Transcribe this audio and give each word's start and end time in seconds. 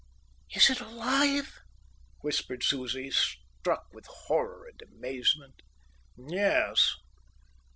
"Is 0.55 0.71
it 0.71 0.79
alive?" 0.81 1.59
whispered 2.21 2.63
Susie, 2.63 3.11
struck 3.11 3.93
with 3.93 4.07
horror 4.07 4.65
and 4.65 4.81
amazement. 4.91 5.61
"Yes!" 6.17 6.95